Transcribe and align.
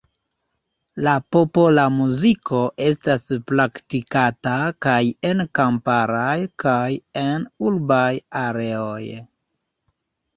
La 1.07 1.11
popola 1.35 1.81
muziko 1.97 2.61
estas 2.85 3.27
praktikata 3.51 4.53
kaj 4.85 4.95
en 5.31 5.43
kamparaj 5.59 6.33
kaj 6.65 6.87
en 7.25 7.45
urbaj 7.69 8.11
areoj. 8.41 9.03